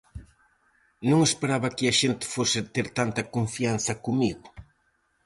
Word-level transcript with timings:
Non 1.09 1.19
esperaba 1.29 1.73
que 1.77 1.85
a 1.87 1.97
xente 2.01 2.25
fose 2.35 2.59
ter 2.75 2.87
tanta 2.99 3.29
confianza 3.35 3.93
comigo. 4.05 4.47